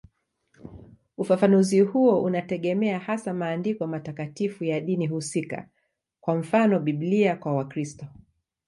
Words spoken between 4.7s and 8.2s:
dini husika, kwa mfano Biblia kwa Wakristo.